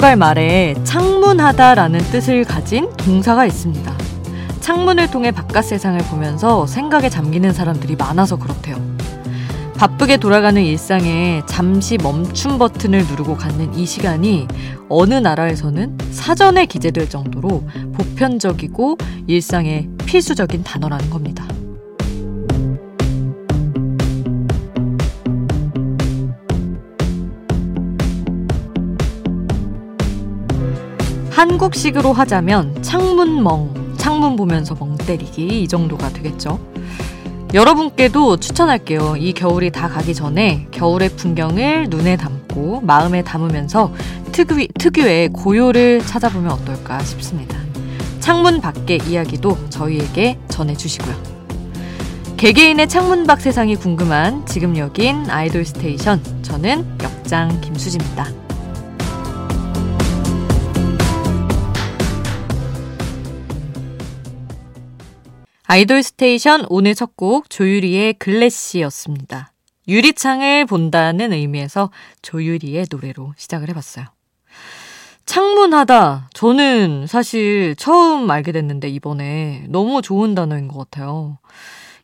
[0.00, 3.92] 포르투갈 말에 창문하다라는 뜻을 가진 동사가 있습니다.
[4.60, 8.76] 창문을 통해 바깥 세상을 보면서 생각에 잠기는 사람들이 많아서 그렇대요.
[9.76, 14.48] 바쁘게 돌아가는 일상에 잠시 멈춤 버튼을 누르고 갖는 이 시간이
[14.88, 18.96] 어느 나라에서는 사전에 기재될 정도로 보편적이고
[19.26, 21.44] 일상의 필수적인 단어라는 겁니다.
[31.40, 36.60] 한국식으로 하자면 창문멍, 창문 보면서 멍 때리기 이 정도가 되겠죠.
[37.54, 39.16] 여러분께도 추천할게요.
[39.16, 43.90] 이 겨울이 다 가기 전에 겨울의 풍경을 눈에 담고 마음에 담으면서
[44.32, 47.58] 특유, 특유의 고요를 찾아보면 어떨까 싶습니다.
[48.18, 51.14] 창문 밖의 이야기도 저희에게 전해주시고요.
[52.36, 56.20] 개개인의 창문 밖 세상이 궁금한 지금 여긴 아이돌 스테이션.
[56.42, 58.49] 저는 역장 김수지입니다.
[65.72, 69.52] 아이돌 스테이션 오늘 첫 곡 조유리의 글래시였습니다.
[69.86, 74.06] 유리창을 본다는 의미에서 조유리의 노래로 시작을 해봤어요.
[75.26, 76.30] 창문하다.
[76.34, 81.38] 저는 사실 처음 알게 됐는데 이번에 너무 좋은 단어인 것 같아요.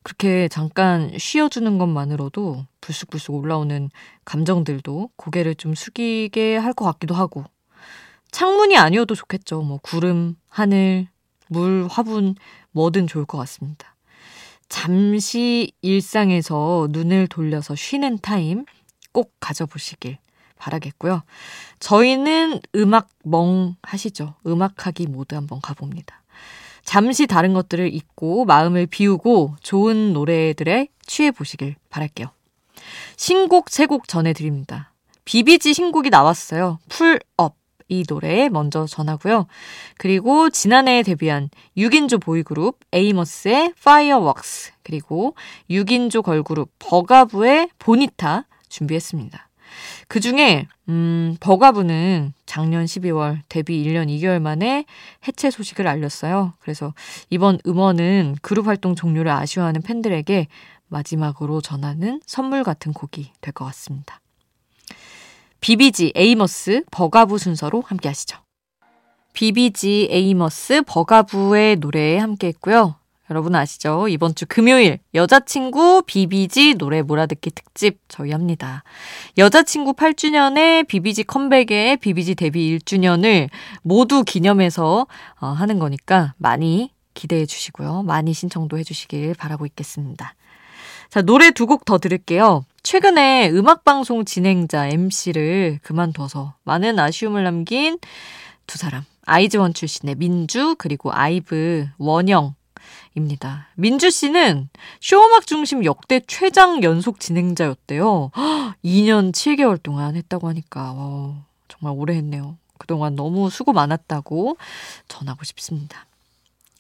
[0.05, 3.91] 그렇게 잠깐 쉬어주는 것만으로도 불쑥불쑥 올라오는
[4.25, 7.43] 감정들도 고개를 좀 숙이게 할 것 같기도 하고
[8.31, 9.63] 창문이 아니어도 좋겠죠.
[9.63, 11.09] 뭐 구름, 하늘,
[11.49, 12.37] 물, 화분
[12.77, 13.97] 뭐든 좋을 것 같습니다.
[14.69, 18.67] 잠시 일상에서 눈을 돌려서 쉬는 타임
[19.13, 20.19] 꼭 가져보시길
[20.59, 21.23] 바라겠고요.
[21.81, 24.35] 저희는 음악 멍 하시죠.
[24.47, 26.23] 음악하기 모드 한번 가봅니다.
[26.85, 32.29] 잠시 다른 것들을 잊고 마음을 비우고 좋은 노래들에 취해 보시길 바랄게요.
[33.17, 34.93] 신곡 세 곡 전해드립니다.
[35.25, 36.79] 비비지 신곡이 나왔어요.
[36.89, 37.57] PULL UP.
[37.89, 39.47] 이 노래 먼저 전하고요.
[39.99, 45.35] 그리고 지난해에 데뷔한 6인조 보이그룹 에이머스의 Fireworks 그리고
[45.71, 49.49] 6인조 걸그룹 버가부의 Bonita 준비했습니다.
[50.09, 54.85] 그 중에 음, 버가부는 작년 12월 데뷔 1년 2개월 만에
[55.27, 56.55] 해체 소식을 알렸어요.
[56.61, 56.95] 그래서
[57.31, 60.47] 이번 음원은 그룹 활동 종료를 아쉬워하는 팬들에게
[60.89, 64.21] 마지막으로 전하는 선물 같은 곡이 될 것 같습니다.
[65.67, 68.39] 비비지 에이머스 버가부 순서로 함께 하시죠.
[69.33, 72.95] 비비지 에이머스 버가부의 노래 함께 했고요.
[73.31, 74.07] 여러분 아시죠?
[74.07, 78.85] 이번 주 금요일 여자친구 비비지 노래 몰아듣기 특집 저희 합니다.
[79.39, 83.49] 여자친구 8주년에 비비지 컴백에 비비지 데뷔 1주년을
[83.83, 85.09] 모두 기념해서
[85.41, 88.05] 어, 하는 거니까 많이 기대해 주시고요.
[88.05, 90.37] 많이 신청도 해 주시길 바라고 있겠습니다.
[91.09, 92.65] 자, 노래 두 곡 더 들을게요.
[92.87, 97.99] 최근에 음악방송 진행자 MC를 그만둬서 많은 아쉬움을 남긴
[98.69, 99.03] 두 사람.
[99.25, 102.55] 아이즈원 출신의 민주, 그리고 아이브 원영
[103.17, 103.67] 입니다.
[103.75, 104.69] 민주 씨는
[105.01, 108.31] 쇼음악 중심 역대 최장 연속 진행자였대요.
[108.85, 112.57] 2년 7개월 동안 했다고 하니까, 와, 정말 오래 했네요.
[112.79, 114.59] 그동안 너무 수고 많았다고
[115.09, 116.07] 전하고 싶습니다.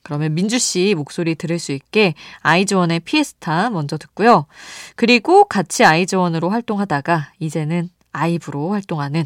[0.06, 4.47] 그러면 민주 씨 목소리 들을 수 있게 아이즈원의 FIESTA 먼저 듣고요.
[4.94, 9.25] 그리고 같이 아이즈원으로 활동하다가 이제는 아이브로 활동하는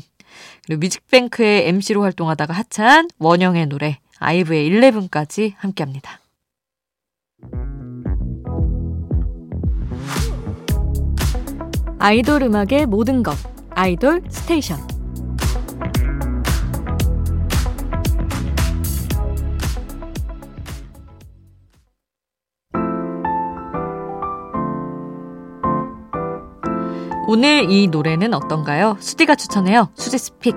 [0.64, 6.18] 그리고 뮤직뱅크의 MC로 활동하다가 하차한 원영의 노래 아이브의 11까지 함께 합니다.
[11.98, 13.36] 아이돌 음악의 모든 것
[13.68, 14.99] 아이돌 스테이션
[27.32, 28.96] 오늘 이 노래는 어떤가요?
[28.98, 29.90] 수디가 추천해요.
[29.94, 30.52] 수지's pick.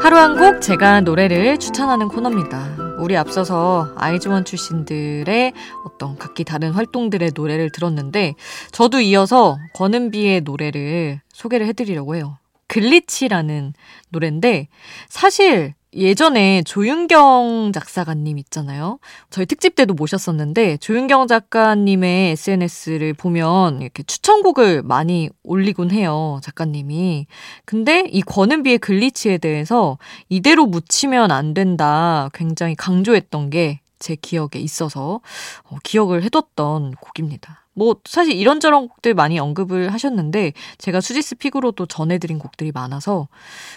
[0.00, 2.96] 하루 한 곡 제가 노래를 추천하는 코너입니다.
[3.00, 5.52] 우리 앞서서 아이즈원 출신들의
[5.84, 8.34] 어떤 각기 다른 활동들의 노래를 들었는데
[8.72, 12.38] 저도 이어서 권은비의 노래를 소개를 해드리려고 해요.
[12.68, 13.74] Glitch라는
[14.08, 14.68] 노래인데
[15.08, 18.98] 사실 예전에 조윤경 작사가님 있잖아요.
[19.28, 26.40] 저희 특집 때도 모셨었는데 조윤경 작가님의 SNS를 보면 이렇게 추천곡을 많이 올리곤 해요.
[26.42, 27.26] 작가님이.
[27.66, 29.98] 근데 이 권은비의 글리치에 대해서
[30.30, 32.30] 이대로 묻히면 안 된다.
[32.32, 35.20] 굉장히 강조했던 게 제 기억에 있어서
[35.64, 37.64] 어, 기억을 해뒀던 곡입니다.
[37.74, 43.28] 뭐 사실 이런저런 곡들 많이 언급을 하셨는데 제가 수지스 픽으로도 전해드린 곡들이 많아서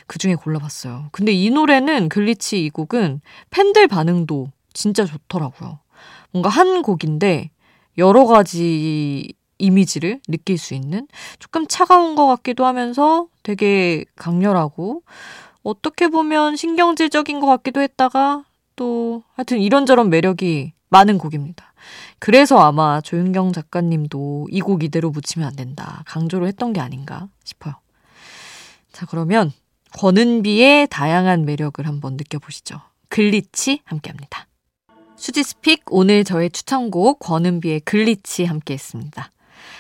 [0.08, 1.10] 그 중에 골라봤어요.
[1.12, 5.80] 근데 이 노래는 Glitch 이 곡은 팬들 반응도 진짜 좋더라고요.
[6.32, 7.52] 뭔가 한 곡인데
[7.98, 11.08] 여러 가지 이미지를 느낄 수 있는
[11.40, 15.04] 조금 차가운 것 같기도 하면서 되게 강렬하고
[15.64, 18.44] 어떻게 보면 신경질적인 것 같기도 했다가
[18.76, 21.74] 또 하여튼 이런저런 매력이 많은 곡입니다.
[22.20, 26.04] 그래서 아마 조윤경 작가님도 이 곡 이대로 묻히면 안 된다.
[26.08, 27.76] 강조를 했던 게 아닌가 싶어요.
[28.92, 29.52] 자, 그러면
[29.98, 32.82] 권은비의 다양한 매력을 한번 느껴보시죠.
[33.10, 34.48] Glitch 함께 합니다.
[35.16, 39.30] 수지's pick 오늘 저의 추천곡 권은비의 Glitch 함께 했습니다.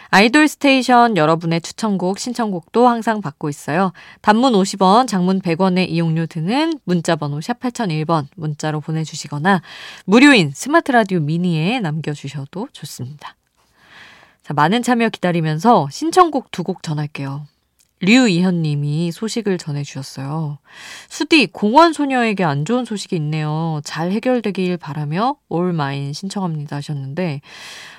[0.10, 3.92] 아이돌 스테이션 여러분의 추천곡, 신청곡도 항상 받고 있어요.
[4.22, 9.62] 단문 50원, 장문 100원의 이용료 드는 문자번호 샵 8001번 문자로 보내주시거나
[10.06, 13.36] 무료인 스마트 라디오 미니에 남겨주셔도 좋습니다.
[14.44, 17.46] 자, 많은 참여 기다리면서 신청곡 두 곡 전할게요.
[18.06, 20.60] 류이현 님이 소식을 전해주셨어요.
[21.10, 23.82] 수디, 공원 소녀에게 안 좋은 소식이 있네요.
[23.84, 27.42] 잘 해결되길 바라며 올마인 신청합니다 하셨는데,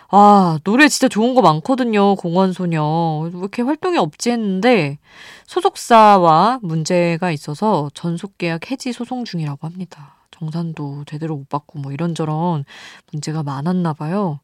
[0.09, 2.15] 아, 노래 진짜 좋은 거 많거든요.
[2.17, 3.21] 공원 소녀.
[3.25, 4.99] 왜 이렇게 활동이 없지 했는데
[5.47, 10.17] 소속사와 문제가 있어서 전속계약 해지 소송 중이라고 합니다.
[10.31, 12.65] 정산도 제대로 못 받고 뭐 이런저런
[13.11, 14.41] 문제가 많았나 봐요.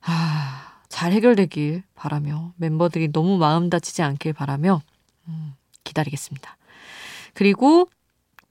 [0.00, 0.71] 아,
[1.02, 4.82] 잘 해결되길 바라며 멤버들이 너무 마음 다치지 않길 바라며
[5.26, 6.56] 음, 기다리겠습니다.
[7.34, 7.88] 그리고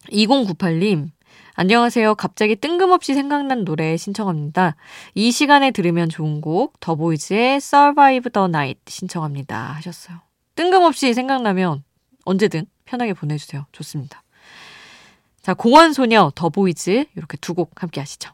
[0.10, 1.12] 2098님
[1.54, 2.16] 안녕하세요.
[2.16, 4.76] 갑자기 뜬금없이 생각난 노래 신청합니다.
[5.16, 10.18] 이 시간에 들으면 좋은 곡 더보이즈의 Survive the Night 신청합니다 하셨어요.
[10.56, 11.86] 뜬금없이 생각나면
[12.26, 13.66] 언제든 편하게 보내주세요.
[13.72, 14.24] 좋습니다.
[15.42, 18.34] 자, 공원소녀 더보이즈 이렇게 두 곡 함께 하시죠.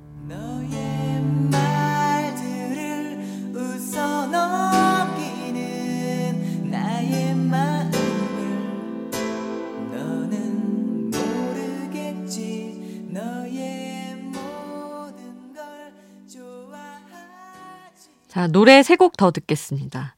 [18.31, 20.15] 자, 노래 세 곡 더 듣겠습니다.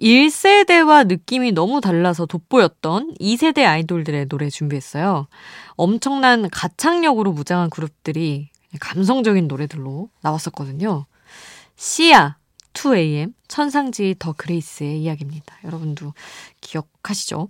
[0.00, 5.28] 1세대와 느낌이 너무 달라서 돋보였던 2세대 아이돌들의 노래 준비했어요.
[5.76, 8.50] 엄청난 가창력으로 무장한 그룹들이
[8.80, 11.06] 감성적인 노래들로 나왔었거든요.
[11.76, 12.36] 씨야,
[12.72, 15.56] 2AM, 천상지희 더 그레이스의 이야기입니다.
[15.64, 16.14] 여러분도
[16.60, 17.48] 기억하시죠?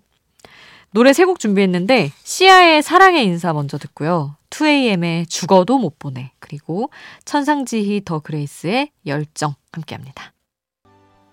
[0.91, 4.37] 노래 세 곡 준비했는데 씨야의 사랑의 인사 먼저 듣고요.
[4.53, 6.33] 2AM의 죽어도 못 보내.
[6.39, 6.91] 그리고
[7.25, 10.33] 천상지희 더 그레이스의 열정 함께합니다.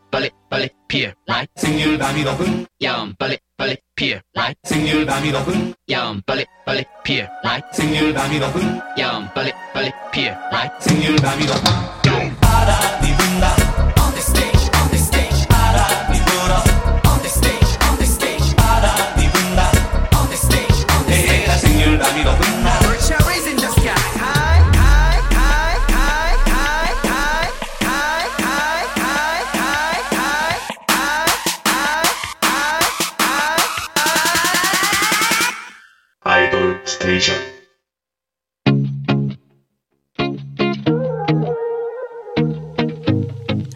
[0.10, 5.74] 빨리 빨리 피어 라이 생률 밤이 높은 야음 빨리 빨리 피어 라이 생률 밤이 높은
[5.92, 11.46] 야음 빨리 빨리 피어 라이 생률 밤이 높은 야음 빨리 빨리 피어 라이 생률 밤이
[11.46, 13.19] 높은 바람이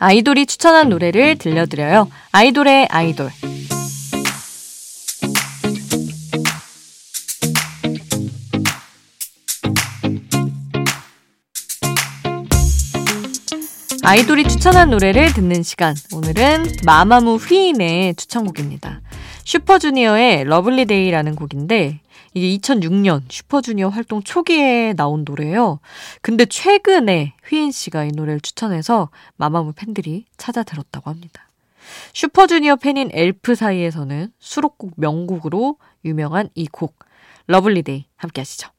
[0.06, 2.10] 아이돌이 추천한 노래를 들려드려요.
[2.34, 3.30] 아이돌의 아이돌.
[14.04, 15.96] 아이돌이 추천한 노래를 듣는 시간.
[16.14, 19.00] 오늘은 마마무 휘인의 추천곡입니다.
[19.46, 22.02] 슈퍼주니어의 Lovely Day라는 곡인데
[22.34, 25.80] 이게 2006년 슈퍼주니어 활동 초기에 나온 노래예요.
[26.22, 31.50] 근데 최근에 휘인 씨가 이 노래를 추천해서 마마무 팬들이 찾아 들었다고 합니다.
[32.14, 36.96] 슈퍼주니어 팬인 엘프 사이에서는 수록곡 명곡으로 유명한 이 곡
[37.48, 38.70] Lovely Day 함께 하시죠.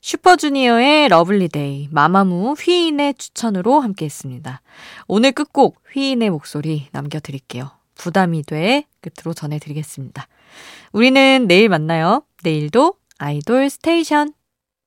[0.00, 4.60] 슈퍼주니어의 Lovely Day, 마마무 휘인의 추천으로 함께 했습니다.
[5.06, 7.81] 오늘 끝곡 휘인의 목소리 남겨드릴게요.
[8.02, 10.26] 부담이 돼 끝으로 전해드리겠습니다.
[10.92, 12.24] 우리는 내일 만나요.
[12.42, 14.32] 내일도 아이돌 스테이션.